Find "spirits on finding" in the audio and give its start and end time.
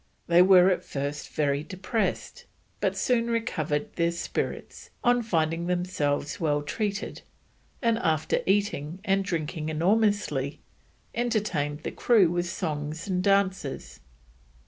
4.09-5.67